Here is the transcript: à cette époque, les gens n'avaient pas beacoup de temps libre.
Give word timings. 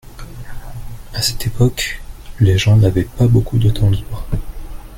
à 1.13 1.21
cette 1.21 1.45
époque, 1.45 2.01
les 2.39 2.57
gens 2.57 2.75
n'avaient 2.75 3.03
pas 3.03 3.27
beacoup 3.27 3.59
de 3.59 3.69
temps 3.69 3.91
libre. 3.91 4.25